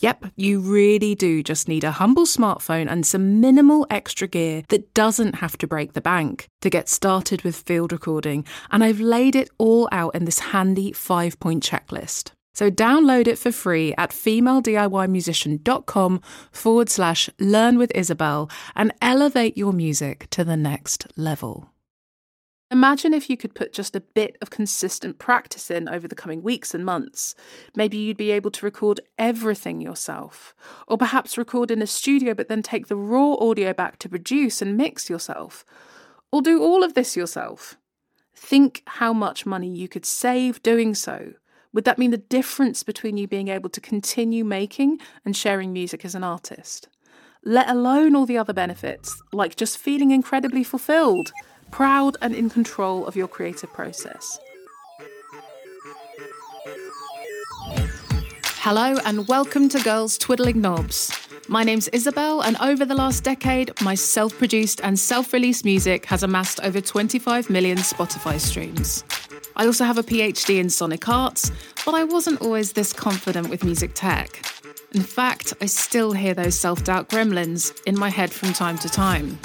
[0.00, 4.94] Yep, you really do just need a humble smartphone and some minimal extra gear that
[4.94, 8.46] doesn't have to break the bank to get started with field recording.
[8.70, 12.30] And I've laid it all out in this handy five point checklist.
[12.54, 16.20] So download it for free at femalediymusician.com
[16.50, 21.68] forward slash learn with Isobel and elevate your music to the next level.
[22.72, 26.40] Imagine if you could put just a bit of consistent practice in over the coming
[26.40, 27.34] weeks and months.
[27.74, 30.54] Maybe you'd be able to record everything yourself.
[30.86, 34.62] Or perhaps record in a studio but then take the raw audio back to produce
[34.62, 35.64] and mix yourself.
[36.30, 37.76] Or do all of this yourself.
[38.36, 41.32] Think how much money you could save doing so.
[41.72, 46.04] Would that mean the difference between you being able to continue making and sharing music
[46.04, 46.88] as an artist?
[47.42, 51.32] Let alone all the other benefits, like just feeling incredibly fulfilled
[51.70, 54.38] proud and in control of your creative process.
[58.62, 61.10] Hello, and welcome to Girls Twiddling Knobs.
[61.48, 66.04] My name's Isobel, and over the last decade, my self produced and self released music
[66.06, 69.02] has amassed over 25 million Spotify streams.
[69.56, 71.50] I also have a PhD in sonic arts,
[71.84, 74.44] but I wasn't always this confident with music tech.
[74.92, 78.88] In fact, I still hear those self doubt gremlins in my head from time to
[78.88, 79.38] time.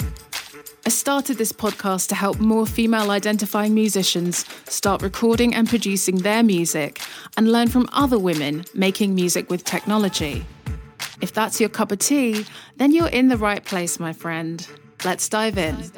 [0.86, 6.44] I started this podcast to help more female identifying musicians start recording and producing their
[6.44, 7.00] music
[7.36, 10.46] and learn from other women making music with technology.
[11.20, 14.64] If that's your cup of tea, then you're in the right place, my friend.
[15.04, 15.90] Let's dive in.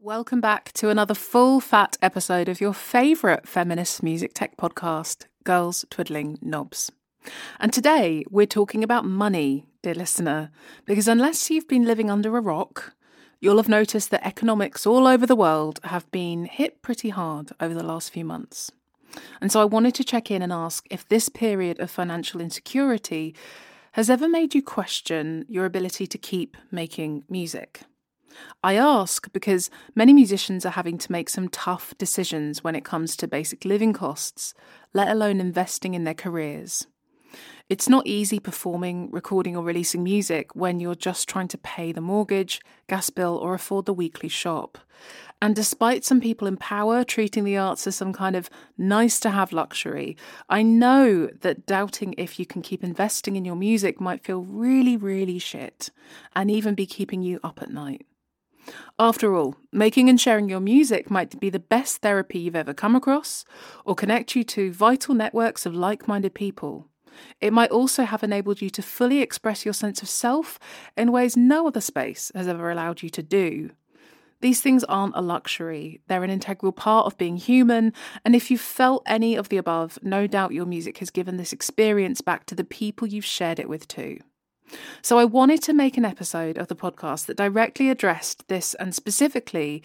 [0.00, 5.84] Welcome back to another full fat episode of your favourite feminist music tech podcast, Girls
[5.90, 6.90] Twiddling Knobs.
[7.60, 10.50] And today we're talking about money, dear listener,
[10.84, 12.94] because unless you've been living under a rock,
[13.40, 17.74] you'll have noticed that economics all over the world have been hit pretty hard over
[17.74, 18.70] the last few months.
[19.40, 23.34] And so I wanted to check in and ask if this period of financial insecurity
[23.92, 27.80] has ever made you question your ability to keep making music.
[28.62, 33.16] I ask because many musicians are having to make some tough decisions when it comes
[33.16, 34.54] to basic living costs,
[34.92, 36.86] let alone investing in their careers.
[37.68, 42.00] It's not easy performing, recording, or releasing music when you're just trying to pay the
[42.00, 44.78] mortgage, gas bill, or afford the weekly shop.
[45.42, 49.28] And despite some people in power treating the arts as some kind of nice to
[49.28, 50.16] have luxury,
[50.48, 54.96] I know that doubting if you can keep investing in your music might feel really,
[54.96, 55.90] really shit
[56.34, 58.06] and even be keeping you up at night.
[58.98, 62.96] After all, making and sharing your music might be the best therapy you've ever come
[62.96, 63.44] across
[63.84, 66.88] or connect you to vital networks of like minded people.
[67.40, 70.58] It might also have enabled you to fully express your sense of self
[70.96, 73.70] in ways no other space has ever allowed you to do.
[74.40, 77.92] These things aren't a luxury, they're an integral part of being human,
[78.24, 81.52] and if you've felt any of the above, no doubt your music has given this
[81.52, 84.18] experience back to the people you've shared it with too.
[85.02, 88.94] So I wanted to make an episode of the podcast that directly addressed this and
[88.94, 89.82] specifically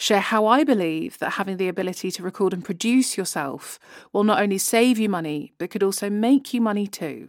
[0.00, 3.78] share how I believe that having the ability to record and produce yourself
[4.14, 7.28] will not only save you money, but could also make you money too.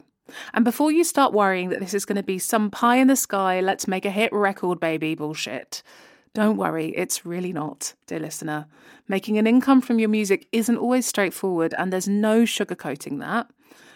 [0.53, 3.17] And before you start worrying that this is going to be some pie in the
[3.17, 5.83] sky, let's make a hit record, baby bullshit.
[6.33, 8.67] Don't worry, it's really not, dear listener.
[9.05, 13.49] Making an income from your music isn't always straightforward, and there's no sugarcoating that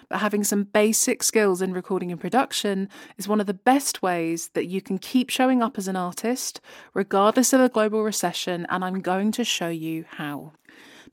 [0.10, 4.50] but having some basic skills in recording and production is one of the best ways
[4.50, 6.62] that you can keep showing up as an artist,
[6.94, 10.54] regardless of a global recession, and I'm going to show you how.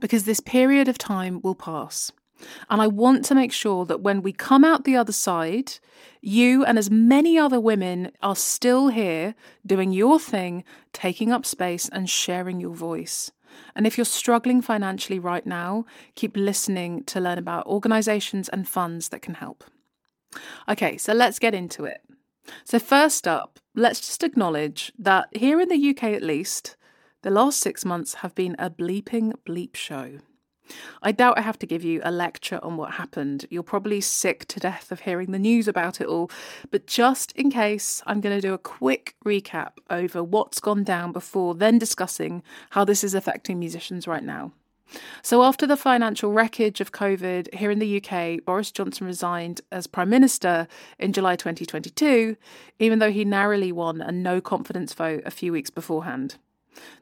[0.00, 2.12] Because this period of time will pass.
[2.68, 5.74] And I want to make sure that when we come out the other side,
[6.20, 9.34] you and as many other women are still here
[9.66, 13.30] doing your thing, taking up space and sharing your voice.
[13.74, 15.84] And if you're struggling financially right now,
[16.14, 19.64] keep listening to learn about organizations and funds that can help.
[20.68, 22.00] Okay, so let's get into it.
[22.64, 26.76] So, first up, let's just acknowledge that here in the UK at least,
[27.22, 30.18] the last six months have been a bleeping bleep show.
[31.02, 33.46] I doubt I have to give you a lecture on what happened.
[33.50, 36.30] You're probably sick to death of hearing the news about it all,
[36.70, 41.12] but just in case, I'm going to do a quick recap over what's gone down
[41.12, 44.52] before then discussing how this is affecting musicians right now.
[45.22, 49.86] So, after the financial wreckage of COVID here in the UK, Boris Johnson resigned as
[49.86, 52.36] Prime Minister in July 2022,
[52.78, 56.36] even though he narrowly won a no confidence vote a few weeks beforehand.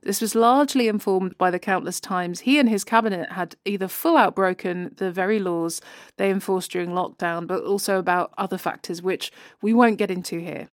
[0.02, 4.17] This was largely informed by the countless times he and his cabinet had either full
[4.17, 5.81] out broken the very laws
[6.17, 9.31] they enforced during lockdown, but also about other factors which
[9.62, 10.69] we won't get into here.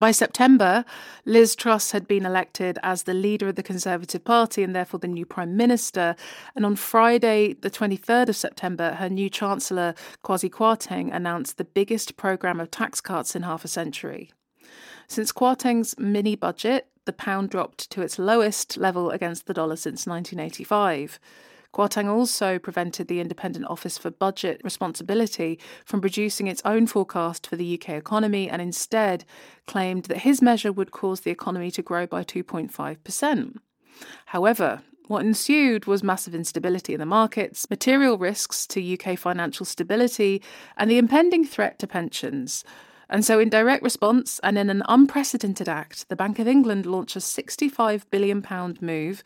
[0.00, 0.84] By September,
[1.24, 5.08] Liz Truss had been elected as the leader of the Conservative Party and therefore the
[5.08, 6.14] new Prime Minister.
[6.54, 12.16] And on Friday, the 23rd of September, her new Chancellor, Kwasi Kwarteng, announced the biggest
[12.16, 14.30] programme of tax cuts in half a century.
[15.08, 20.06] Since Kwarteng's mini budget, the pound dropped to its lowest level against the dollar since
[20.06, 21.18] 1985.
[21.72, 27.56] Kwarteng also prevented the Independent Office for Budget Responsibility from producing its own forecast for
[27.56, 29.24] the UK economy and instead
[29.66, 33.56] claimed that his measure would cause the economy to grow by 2.5%.
[34.26, 40.42] However, what ensued was massive instability in the markets, material risks to UK financial stability,
[40.76, 42.62] and the impending threat to pensions.
[43.10, 47.16] And so, in direct response and in an unprecedented act, the Bank of England launched
[47.16, 48.44] a £65 billion
[48.80, 49.22] move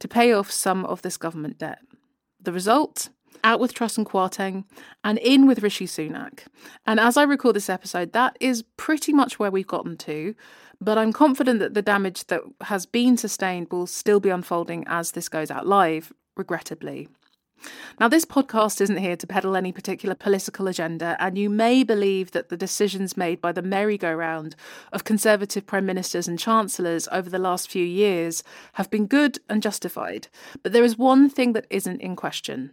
[0.00, 1.80] to pay off some of this government debt.
[2.40, 3.10] The result?
[3.42, 4.64] Out with Truss and Kwarteng
[5.02, 6.40] and in with Rishi Sunak.
[6.84, 10.34] And as I record this episode, that is pretty much where we've gotten to.
[10.80, 15.12] But I'm confident that the damage that has been sustained will still be unfolding as
[15.12, 17.08] this goes out live, regrettably.
[17.98, 22.30] Now, this podcast isn't here to peddle any particular political agenda, and you may believe
[22.30, 24.56] that the decisions made by the merry-go-round
[24.92, 28.42] of Conservative Prime Ministers and Chancellors over the last few years
[28.74, 30.28] have been good and justified.
[30.62, 32.72] But there is one thing that isn't in question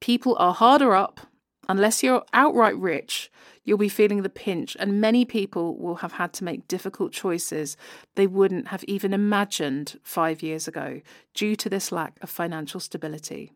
[0.00, 1.20] people are harder up.
[1.66, 3.30] Unless you're outright rich,
[3.64, 7.78] you'll be feeling the pinch, and many people will have had to make difficult choices
[8.14, 11.00] they wouldn't have even imagined five years ago
[11.32, 13.52] due to this lack of financial stability.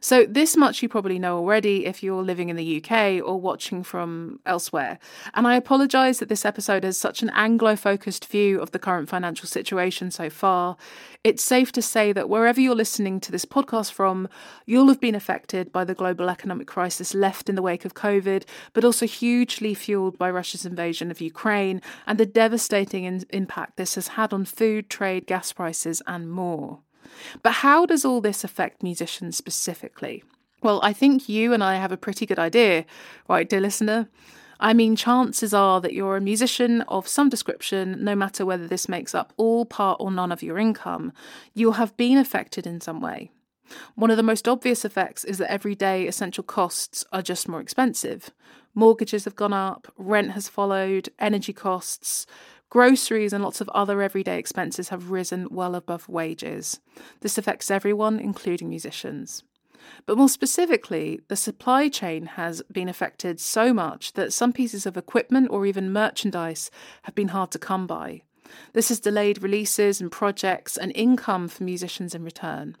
[0.00, 3.84] So, this much you probably know already if you're living in the UK or watching
[3.84, 4.98] from elsewhere.
[5.34, 9.08] And I apologise that this episode has such an Anglo focused view of the current
[9.08, 10.76] financial situation so far.
[11.22, 14.28] It's safe to say that wherever you're listening to this podcast from,
[14.66, 18.44] you'll have been affected by the global economic crisis left in the wake of COVID,
[18.72, 23.94] but also hugely fueled by Russia's invasion of Ukraine and the devastating in- impact this
[23.94, 26.80] has had on food, trade, gas prices, and more.
[27.42, 30.22] But how does all this affect musicians specifically?
[30.62, 32.84] Well, I think you and I have a pretty good idea,
[33.28, 34.08] right, dear listener?
[34.60, 38.88] I mean, chances are that you're a musician of some description, no matter whether this
[38.88, 41.12] makes up all, part, or none of your income,
[41.52, 43.32] you'll have been affected in some way.
[43.96, 48.30] One of the most obvious effects is that everyday essential costs are just more expensive.
[48.74, 52.26] Mortgages have gone up, rent has followed, energy costs,
[52.72, 56.80] Groceries and lots of other everyday expenses have risen well above wages.
[57.20, 59.44] This affects everyone, including musicians.
[60.06, 64.96] But more specifically, the supply chain has been affected so much that some pieces of
[64.96, 66.70] equipment or even merchandise
[67.02, 68.22] have been hard to come by.
[68.72, 72.78] This has delayed releases and projects and income for musicians in return.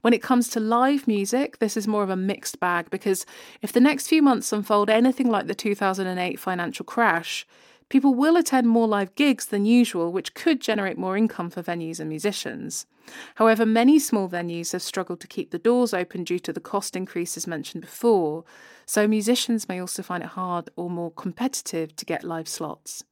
[0.00, 3.24] When it comes to live music, this is more of a mixed bag because
[3.60, 7.46] if the next few months unfold anything like the 2008 financial crash,
[7.92, 12.00] people will attend more live gigs than usual, which could generate more income for venues
[12.00, 12.86] and musicians.
[13.34, 16.96] However, many small venues have struggled to keep the doors open due to the cost
[16.96, 18.44] increases mentioned before,
[18.86, 23.04] so musicians may also find it hard or more competitive to get live slots.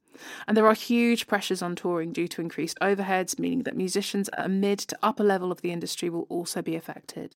[0.47, 4.47] And there are huge pressures on touring due to increased overheads, meaning that musicians at
[4.47, 7.35] a mid to upper level of the industry will also be affected.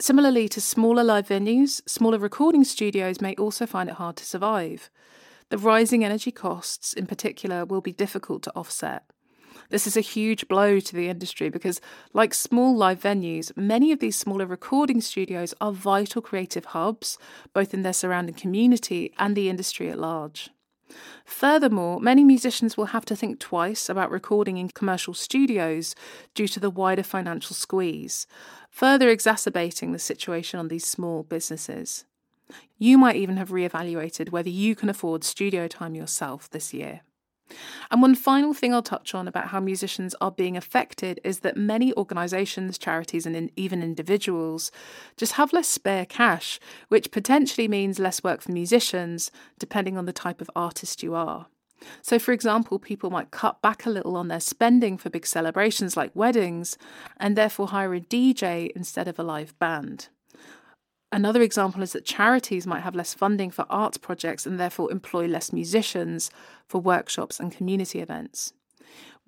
[0.00, 4.90] Similarly to smaller live venues, smaller recording studios may also find it hard to survive.
[5.54, 9.04] The rising energy costs, in particular, will be difficult to offset.
[9.70, 11.80] This is a huge blow to the industry because,
[12.12, 17.18] like small live venues, many of these smaller recording studios are vital creative hubs,
[17.52, 20.50] both in their surrounding community and the industry at large.
[21.24, 25.94] Furthermore, many musicians will have to think twice about recording in commercial studios
[26.34, 28.26] due to the wider financial squeeze,
[28.70, 32.06] further exacerbating the situation on these small businesses.
[32.78, 37.02] You might even have re-evaluated whether you can afford studio time yourself this year.
[37.90, 41.56] And one final thing I'll touch on about how musicians are being affected is that
[41.56, 44.72] many organisations, charities, and in, even individuals
[45.16, 46.58] just have less spare cash,
[46.88, 51.46] which potentially means less work for musicians, depending on the type of artist you are.
[52.00, 55.96] So, for example, people might cut back a little on their spending for big celebrations
[55.96, 56.78] like weddings
[57.18, 60.08] and therefore hire a DJ instead of a live band.
[61.14, 65.26] Another example is that charities might have less funding for arts projects and therefore employ
[65.26, 66.28] less musicians
[66.66, 68.52] for workshops and community events.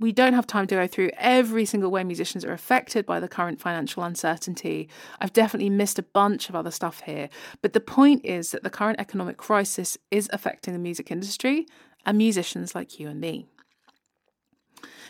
[0.01, 3.29] We don't have time to go through every single way musicians are affected by the
[3.29, 4.89] current financial uncertainty.
[5.21, 7.29] I've definitely missed a bunch of other stuff here.
[7.63, 11.69] But the point is that the current economic crisis is affecting the music industry
[12.05, 13.47] and musicians like you and me.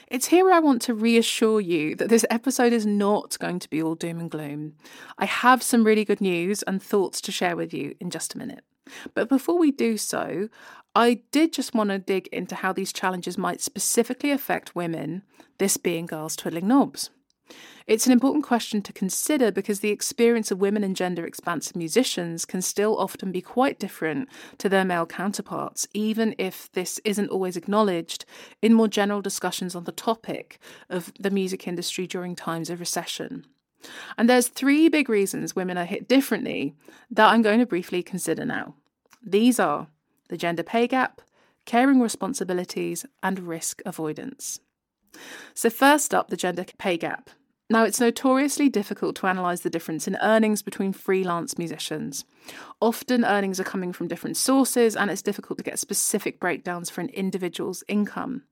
[0.09, 3.83] It's here I want to reassure you that this episode is not going to be
[3.83, 4.75] all doom and gloom.
[5.19, 8.39] I have some really good news and thoughts to share with you in just a
[8.39, 8.63] minute.
[9.15, 10.49] But before we do so,
[10.95, 15.25] I did just want to dig into how these challenges might specifically affect women,
[15.59, 17.11] this being girls twiddling knobs.
[17.87, 22.45] It's an important question to consider because the experience of women and gender expansive musicians
[22.45, 27.57] can still often be quite different to their male counterparts, even if this isn't always
[27.57, 28.25] acknowledged
[28.61, 30.59] in more general discussions on the topic
[30.91, 33.47] of the music industry during times of recession.
[34.19, 36.75] And there's three big reasons women are hit differently
[37.11, 38.75] that I'm going to briefly consider now.
[39.23, 39.87] These are
[40.29, 41.21] the gender pay gap,
[41.67, 44.61] caring responsibilities, and risk avoidance.
[45.55, 47.31] So, first up, the gender pay gap.
[47.69, 52.25] Now, it's notoriously difficult to analyse the difference in earnings between freelance musicians.
[52.81, 57.01] Often, earnings are coming from different sources, and it's difficult to get specific breakdowns for
[57.01, 58.45] an individual's income.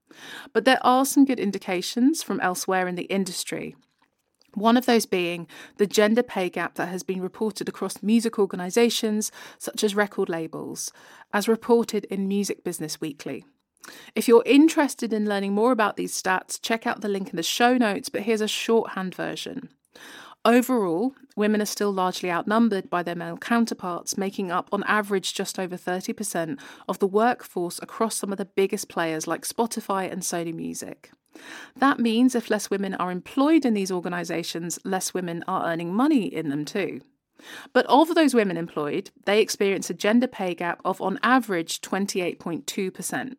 [0.53, 3.77] But there are some good indications from elsewhere in the industry.
[4.55, 9.31] One of those being the gender pay gap that has been reported across music organisations
[9.59, 10.93] such as record labels,
[11.33, 13.45] as reported in Music Business Weekly.
[14.15, 17.43] If you're interested in learning more about these stats, check out the link in the
[17.43, 19.69] show notes, but here's a shorthand version.
[20.45, 25.59] Overall, women are still largely outnumbered by their male counterparts, making up on average just
[25.59, 30.53] over 30% of the workforce across some of the biggest players like Spotify and Sony
[30.53, 31.11] Music.
[31.77, 36.27] That means if less women are employed in these organisations, less women are earning money
[36.27, 37.01] in them too.
[37.73, 43.37] But of those women employed, they experience a gender pay gap of on average 28.2%.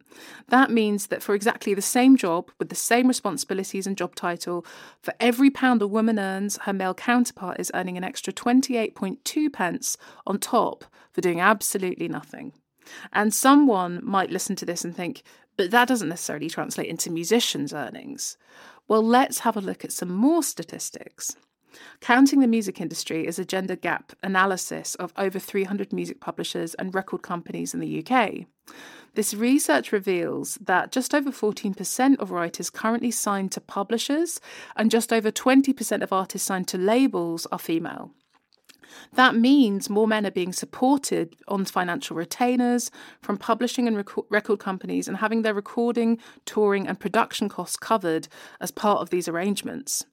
[0.49, 4.65] That means that for exactly the same job with the same responsibilities and job title,
[5.01, 9.97] for every pound a woman earns, her male counterpart is earning an extra 28.2 pence
[10.27, 12.53] on top for doing absolutely nothing.
[13.11, 15.23] And someone might listen to this and think,
[15.57, 18.37] but that doesn't necessarily translate into musicians' earnings.
[18.87, 21.35] Well, let's have a look at some more statistics.
[22.01, 26.93] Counting the music industry is a gender gap analysis of over 300 music publishers and
[26.93, 28.45] record companies in the UK.
[29.15, 34.41] This research reveals that just over 14% of writers currently signed to publishers
[34.75, 38.11] and just over 20% of artists signed to labels are female.
[39.13, 42.91] That means more men are being supported on financial retainers
[43.21, 48.27] from publishing and rec- record companies and having their recording, touring, and production costs covered
[48.59, 50.05] as part of these arrangements.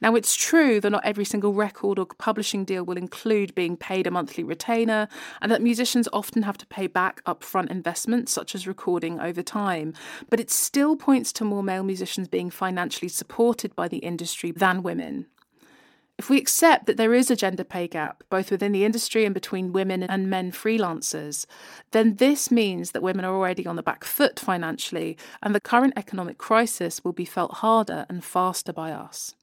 [0.00, 4.06] Now, it's true that not every single record or publishing deal will include being paid
[4.06, 5.08] a monthly retainer,
[5.40, 9.94] and that musicians often have to pay back upfront investments, such as recording over time.
[10.28, 14.82] But it still points to more male musicians being financially supported by the industry than
[14.82, 15.26] women.
[16.20, 19.32] If we accept that there is a gender pay gap, both within the industry and
[19.32, 21.46] between women and men freelancers,
[21.92, 25.94] then this means that women are already on the back foot financially, and the current
[25.96, 29.34] economic crisis will be felt harder and faster by us.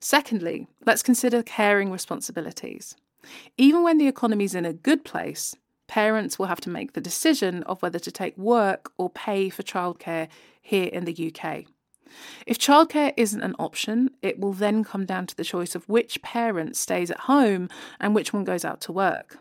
[0.00, 2.96] Secondly, let's consider caring responsibilities.
[3.56, 5.54] Even when the economy is in a good place,
[5.86, 9.62] parents will have to make the decision of whether to take work or pay for
[9.62, 10.28] childcare
[10.60, 11.64] here in the UK.
[12.46, 16.22] If childcare isn't an option, it will then come down to the choice of which
[16.22, 17.68] parent stays at home
[18.00, 19.38] and which one goes out to work.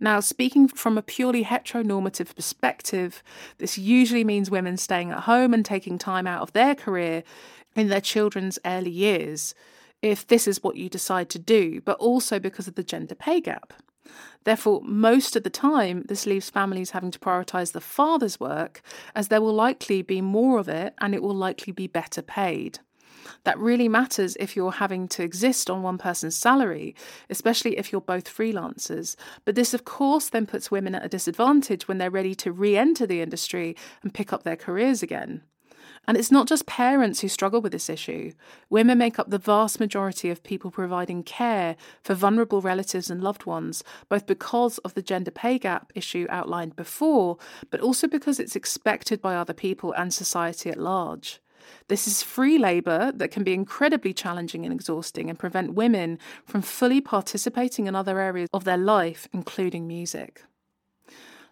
[0.00, 3.22] Now, speaking from a purely heteronormative perspective,
[3.58, 7.22] this usually means women staying at home and taking time out of their career
[7.74, 9.54] in their children's early years,
[10.02, 13.40] if this is what you decide to do, but also because of the gender pay
[13.40, 13.72] gap.
[14.44, 18.80] Therefore, most of the time, this leaves families having to prioritise the father's work,
[19.14, 22.78] as there will likely be more of it and it will likely be better paid.
[23.44, 26.94] That really matters if you're having to exist on one person's salary,
[27.30, 29.16] especially if you're both freelancers.
[29.44, 32.76] But this, of course, then puts women at a disadvantage when they're ready to re
[32.76, 35.42] enter the industry and pick up their careers again.
[36.08, 38.32] And it's not just parents who struggle with this issue.
[38.70, 43.44] Women make up the vast majority of people providing care for vulnerable relatives and loved
[43.44, 47.38] ones, both because of the gender pay gap issue outlined before,
[47.70, 51.40] but also because it's expected by other people and society at large.
[51.88, 56.62] This is free labour that can be incredibly challenging and exhausting and prevent women from
[56.62, 60.42] fully participating in other areas of their life, including music.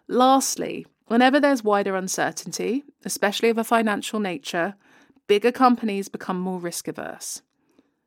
[0.07, 4.75] Lastly, Whenever there's wider uncertainty, especially of a financial nature,
[5.27, 7.43] bigger companies become more risk averse.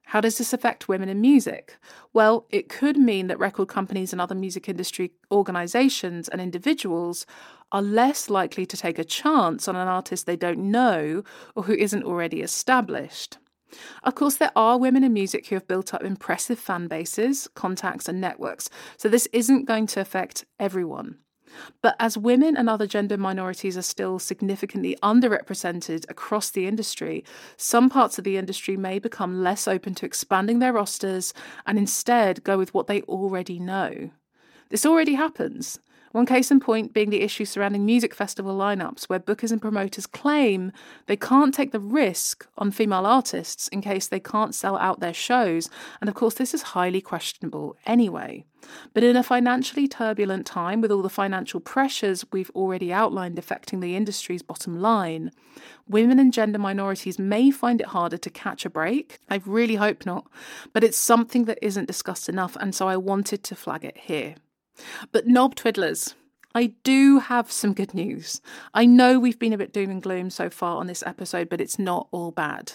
[0.06, 1.76] How does this affect women in music?
[2.12, 7.26] Well, it could mean that record companies and other music industry organisations and individuals
[7.72, 11.22] are less likely to take a chance on an artist they don't know
[11.54, 13.38] or who isn't already established.
[14.02, 18.08] Of course, there are women in music who have built up impressive fan bases, contacts,
[18.08, 21.18] and networks, so this isn't going to affect everyone.
[21.82, 27.24] But as women and other gender minorities are still significantly underrepresented across the industry,
[27.56, 31.32] some parts of the industry may become less open to expanding their rosters
[31.66, 34.10] and instead go with what they already know.
[34.70, 35.80] This already happens.
[36.12, 40.06] One case in point being the issue surrounding music festival lineups, where bookers and promoters
[40.06, 40.72] claim
[41.06, 45.14] they can't take the risk on female artists in case they can't sell out their
[45.14, 45.68] shows,
[46.00, 48.44] and of course, this is highly questionable anyway.
[48.92, 53.80] But in a financially turbulent time, with all the financial pressures we've already outlined affecting
[53.80, 55.30] the industry's bottom line,
[55.86, 59.18] women and gender minorities may find it harder to catch a break.
[59.28, 60.26] I really hope not,
[60.72, 64.36] but it's something that isn't discussed enough, and so I wanted to flag it here.
[65.12, 66.14] But knob twiddlers,
[66.54, 68.40] I do have some good news.
[68.74, 71.60] I know we've been a bit doom and gloom so far on this episode, but
[71.60, 72.72] it's not all bad.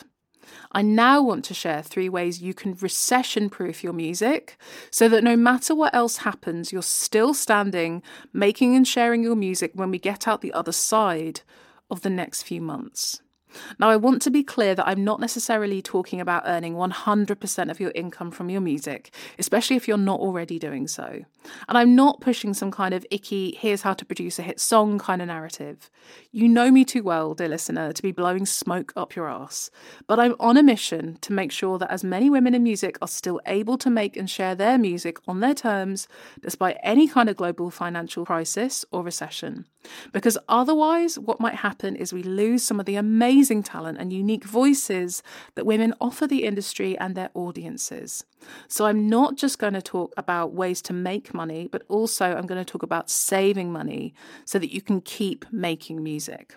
[0.71, 4.57] I now want to share three ways you can recession proof your music
[4.91, 9.71] so that no matter what else happens, you're still standing, making and sharing your music
[9.73, 11.41] when we get out the other side
[11.89, 13.21] of the next few months.
[13.79, 17.79] Now, I want to be clear that I'm not necessarily talking about earning 100% of
[17.79, 21.23] your income from your music, especially if you're not already doing so.
[21.67, 24.99] And I'm not pushing some kind of icky, here's how to produce a hit song
[24.99, 25.89] kind of narrative.
[26.31, 29.69] You know me too well, dear listener, to be blowing smoke up your ass.
[30.07, 33.07] But I'm on a mission to make sure that as many women in music are
[33.07, 36.07] still able to make and share their music on their terms,
[36.41, 39.65] despite any kind of global financial crisis or recession.
[40.11, 44.45] Because otherwise, what might happen is we lose some of the amazing talent and unique
[44.45, 45.23] voices
[45.55, 48.25] that women offer the industry and their audiences.
[48.67, 52.45] So, I'm not just going to talk about ways to make money, but also I'm
[52.45, 54.13] going to talk about saving money
[54.45, 56.55] so that you can keep making music.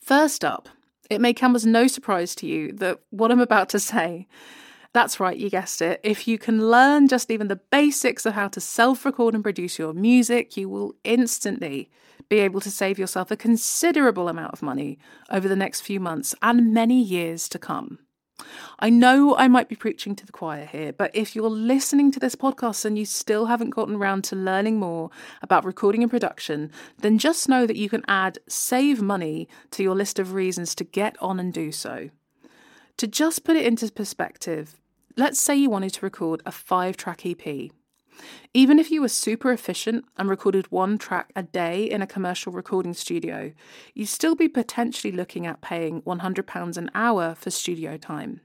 [0.00, 0.68] First up,
[1.10, 4.26] it may come as no surprise to you that what I'm about to say
[4.94, 6.00] that's right, you guessed it.
[6.04, 9.76] If you can learn just even the basics of how to self record and produce
[9.76, 11.90] your music, you will instantly
[12.28, 14.98] be able to save yourself a considerable amount of money
[15.30, 17.98] over the next few months and many years to come.
[18.78, 22.20] I know I might be preaching to the choir here, but if you're listening to
[22.20, 25.10] this podcast and you still haven't gotten around to learning more
[25.42, 29.96] about recording and production, then just know that you can add save money to your
[29.96, 32.10] list of reasons to get on and do so.
[32.98, 34.80] To just put it into perspective,
[35.16, 37.70] Let's say you wanted to record a five track EP.
[38.52, 42.52] Even if you were super efficient and recorded one track a day in a commercial
[42.52, 43.52] recording studio,
[43.94, 48.40] you'd still be potentially looking at paying £100 an hour for studio time.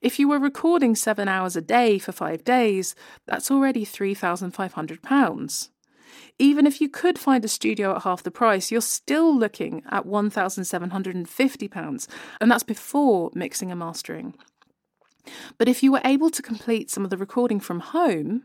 [0.00, 5.68] If you were recording seven hours a day for five days, that's already £3,500.
[6.40, 10.06] Even if you could find a studio at half the price, you're still looking at
[10.06, 12.08] £1,750,
[12.40, 14.32] and that's before mixing and mastering.
[15.56, 18.44] But if you were able to complete some of the recording from home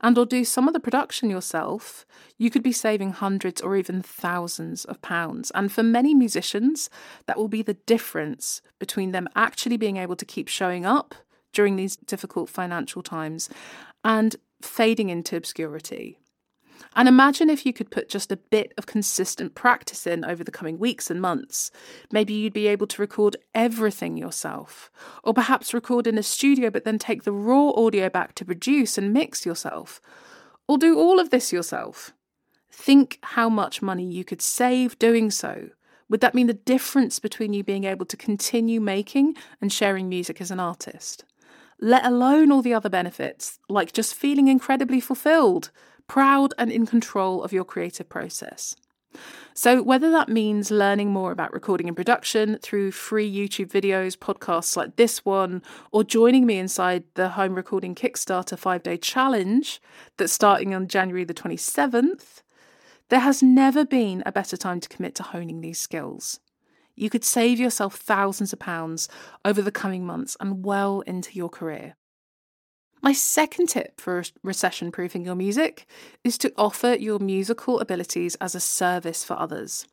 [0.00, 2.06] and or do some of the production yourself,
[2.38, 5.50] you could be saving hundreds or even thousands of pounds.
[5.54, 6.88] And for many musicians,
[7.26, 11.14] that will be the difference between them actually being able to keep showing up
[11.52, 13.48] during these difficult financial times
[14.04, 16.18] and fading into obscurity.
[16.94, 20.50] And imagine if you could put just a bit of consistent practice in over the
[20.50, 21.70] coming weeks and months.
[22.10, 24.90] Maybe you'd be able to record everything yourself,
[25.22, 28.96] or perhaps record in a studio but then take the raw audio back to produce
[28.96, 30.00] and mix yourself,
[30.66, 32.12] or do all of this yourself.
[32.70, 35.70] Think how much money you could save doing so.
[36.08, 40.40] Would that mean the difference between you being able to continue making and sharing music
[40.40, 41.24] as an artist?
[41.80, 45.70] Let alone all the other benefits, like just feeling incredibly fulfilled
[46.06, 48.76] proud and in control of your creative process.
[49.54, 54.76] So, whether that means learning more about recording and production through free YouTube videos, podcasts
[54.76, 59.80] like this one, or joining me inside the Home Recording Kickstarter five day challenge
[60.18, 62.42] that's starting on January the 27th,
[63.08, 66.40] there has never been a better time to commit to honing these skills.
[66.94, 69.08] You could save yourself thousands of pounds
[69.44, 71.96] over the coming months and well into your career.
[73.06, 75.86] My second tip for recession proofing your music
[76.24, 79.86] is to offer your musical abilities as a service for others.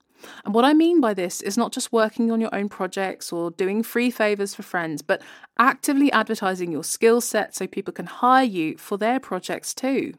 [0.44, 3.52] And what I mean by this is not just working on your own projects or
[3.52, 5.22] doing free favours for friends, but
[5.60, 10.16] actively advertising your skill set so people can hire you for their projects too.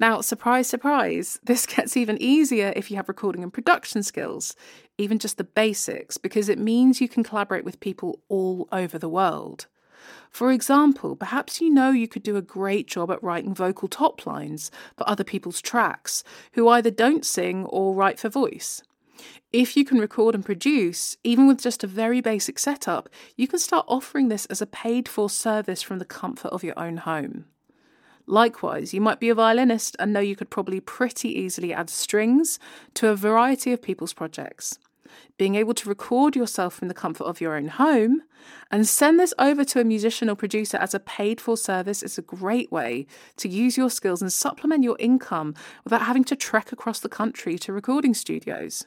[0.00, 4.56] Now, surprise, surprise, this gets even easier if you have recording and production skills,
[4.96, 9.10] even just the basics, because it means you can collaborate with people all over the
[9.10, 9.66] world.
[10.30, 14.26] For example, perhaps you know you could do a great job at writing vocal top
[14.26, 18.82] lines for other people's tracks who either don't sing or write for voice.
[19.52, 23.58] If you can record and produce, even with just a very basic setup, you can
[23.58, 27.46] start offering this as a paid for service from the comfort of your own home.
[28.26, 32.58] Likewise, you might be a violinist and know you could probably pretty easily add strings
[32.94, 34.78] to a variety of people's projects.
[35.38, 38.22] Being able to record yourself from the comfort of your own home
[38.70, 42.18] and send this over to a musician or producer as a paid for service is
[42.18, 46.72] a great way to use your skills and supplement your income without having to trek
[46.72, 48.86] across the country to recording studios.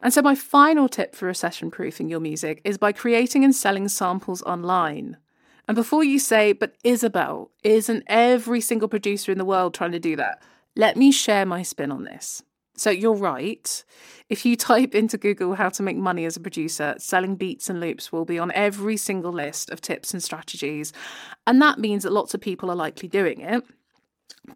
[0.00, 3.88] And so, my final tip for recession proofing your music is by creating and selling
[3.88, 5.16] samples online.
[5.68, 10.00] And before you say, but Isobel, isn't every single producer in the world trying to
[10.00, 10.42] do that?
[10.74, 12.42] Let me share my spin on this.
[12.76, 13.84] So you're right.
[14.28, 17.80] If you type into Google how to make money as a producer, selling beats and
[17.80, 20.92] loops will be on every single list of tips and strategies.
[21.46, 23.62] And that means that lots of people are likely doing it.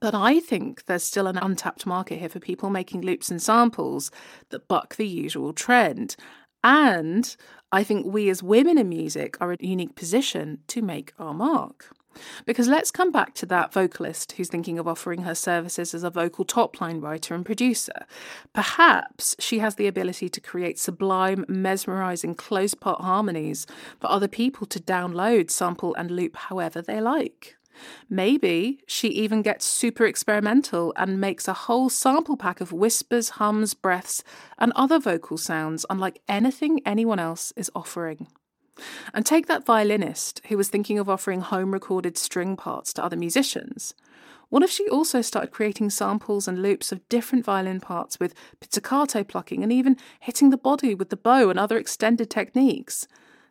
[0.00, 4.10] But I think there's still an untapped market here for people making loops and samples
[4.48, 6.16] that buck the usual trend.
[6.64, 7.36] And
[7.70, 11.34] I think we as women in music are in a unique position to make our
[11.34, 11.94] mark.
[12.44, 16.10] Because let's come back to that vocalist who's thinking of offering her services as a
[16.10, 18.06] vocal top line writer and producer.
[18.52, 23.66] Perhaps she has the ability to create sublime, mesmerizing close part harmonies
[24.00, 27.56] for other people to download, sample, and loop however they like.
[28.08, 33.74] Maybe she even gets super experimental and makes a whole sample pack of whispers, hums,
[33.74, 34.22] breaths,
[34.58, 38.28] and other vocal sounds unlike anything anyone else is offering.
[39.14, 43.16] And take that violinist who was thinking of offering home recorded string parts to other
[43.16, 43.94] musicians.
[44.48, 49.24] What if she also started creating samples and loops of different violin parts with pizzicato
[49.24, 53.08] plucking and even hitting the body with the bow and other extended techniques?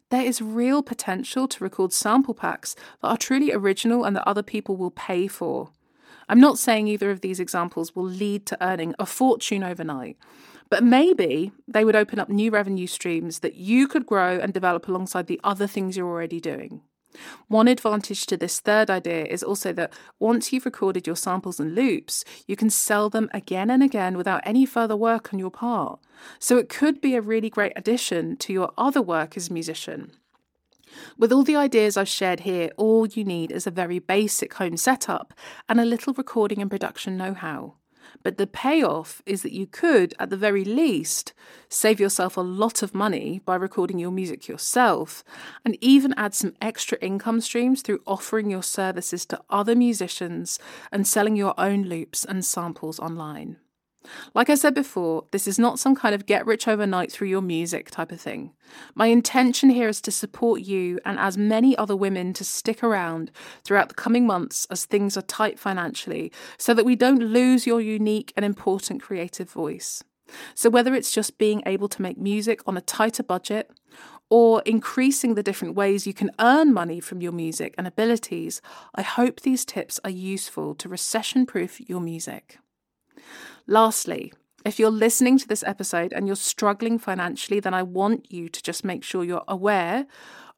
[0.10, 4.44] there is real potential to record sample packs that are truly original and that other
[4.44, 5.72] people will pay for.
[6.28, 10.18] I'm not saying either of these examples will lead to earning a fortune overnight,
[10.70, 14.88] but maybe they would open up new revenue streams that you could grow and develop
[14.88, 16.82] alongside the other things you're already doing.
[17.48, 21.76] One advantage to this third idea is also that once you've recorded your samples and
[21.76, 26.00] loops, you can sell them again and again without any further work on your part.
[26.40, 30.12] So it could be a really great addition to your other work as a musician.
[31.18, 34.78] With all the ideas I've shared here, all you need is a very basic home
[34.78, 35.34] setup
[35.68, 37.76] and a little recording and production know how.
[38.24, 41.34] But the payoff is that you could, at the very least,
[41.70, 45.24] save yourself a lot of money by recording your music yourself
[45.64, 50.60] and even add some extra income streams through offering your services to other musicians
[50.92, 53.58] and selling your own loops and samples online.
[54.34, 57.42] Like I said before, this is not some kind of get rich overnight through your
[57.42, 58.52] music type of thing.
[58.94, 63.32] My intention here is to support you and as many other women to stick around
[63.64, 67.82] throughout the coming months as things are tight financially so that we don't lose your
[67.82, 70.04] unique and important creative voice.
[70.56, 73.70] So, whether it's just being able to make music on a tighter budget,
[74.30, 78.62] or increasing the different ways you can earn money from your music and abilities,
[78.96, 82.58] I hope these tips are useful to recession proof your music.
[83.68, 84.32] Lastly,
[84.64, 88.62] if you're listening to this episode and you're struggling financially, then I want you to
[88.62, 90.06] just make sure you're aware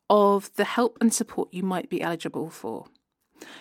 [0.10, 2.86] of the help and support you might be eligible for.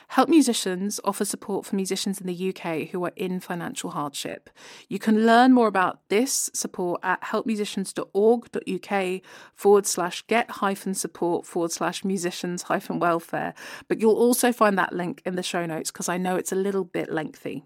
[0.08, 4.50] Help Musicians offer support for musicians in the UK who are in financial hardship.
[4.88, 9.20] You can learn more about this support at helpmusicians.org.uk
[9.54, 13.52] forward slash get hyphen support forward slash musicians hyphen welfare.
[13.88, 16.56] But you'll also find that link in the show notes because I know it's a
[16.56, 17.64] little bit lengthy.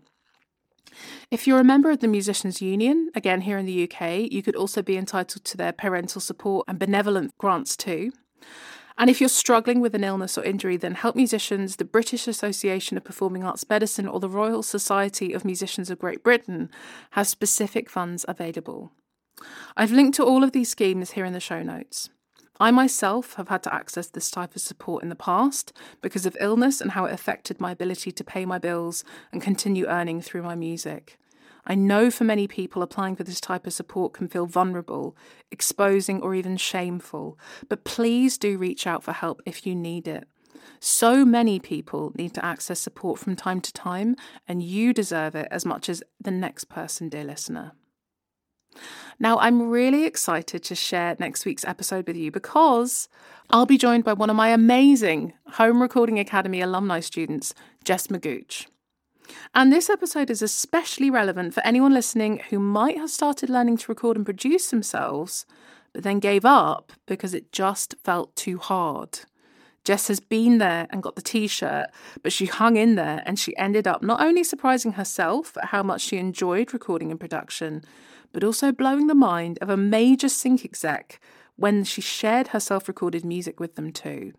[1.31, 4.57] If you're a member of the Musicians Union, again here in the UK, you could
[4.57, 8.13] also be entitled to their parental support and benevolent grants too.
[8.99, 12.99] And if you're struggling with an illness or injury, then Help Musicians, the British Association
[12.99, 16.69] of Performing Arts Medicine, or the Royal Society of Musicians of Great Britain
[17.13, 18.93] have specific funds available.
[19.75, 22.11] I've linked to all of these schemes here in the show notes.
[22.61, 26.37] I myself have had to access this type of support in the past because of
[26.39, 30.43] illness and how it affected my ability to pay my bills and continue earning through
[30.43, 31.19] my music.
[31.65, 35.17] I know for many people applying for this type of support can feel vulnerable,
[35.51, 37.39] exposing, or even shameful,
[37.71, 40.29] but please do reach out for help if you need it.
[40.81, 45.49] So many people need to access support from time to time, and you deserve it
[45.51, 47.73] as much as the next person, dear listener.
[49.19, 53.09] Now, I'm really excited to share next week's episode with you because
[53.51, 57.53] I'll be joined by one of my amazing Home Recording Academy alumni students,
[57.85, 58.67] Jess Magooch.
[59.55, 63.91] And this episode is especially relevant for anyone listening who might have started learning to
[63.93, 65.47] record and produce themselves,
[65.93, 69.21] but then gave up because it just felt too hard.
[69.85, 71.87] Jess has been there and got the t shirt,
[72.23, 75.83] but she hung in there and she ended up not only surprising herself at how
[75.83, 77.83] much she enjoyed recording and production,
[78.33, 81.21] but also blowing the mind of a major sync exec
[81.57, 84.33] when she shared her self recorded music with them too.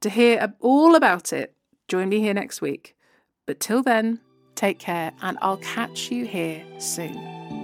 [0.00, 1.54] To hear all about it,
[1.88, 2.96] join me here next week.
[3.46, 4.20] But till then,
[4.54, 7.59] take care and I'll catch you here soon.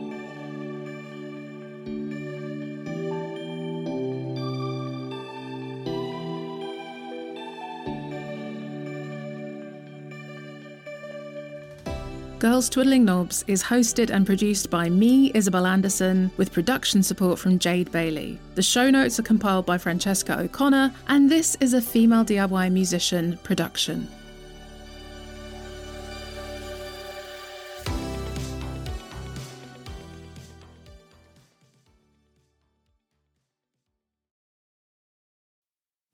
[12.39, 17.59] Girls Twiddling Knobs is hosted and produced by me, Isobel Anderson, with production support from
[17.59, 18.39] Jade Bailey.
[18.57, 23.39] The show notes are compiled by Francesca O'Connor, and this is a female DIY musician
[23.43, 24.07] production.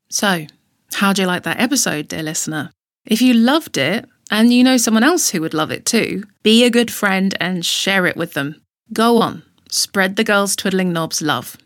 [0.08, 0.46] So,
[0.94, 2.70] how do you like that episode, dear listener?
[3.04, 6.64] If you loved it, and you know someone else who would love it too, be
[6.64, 8.60] a good friend and share it with them.
[8.92, 11.56] Go on, spread the girls twiddling knobs love.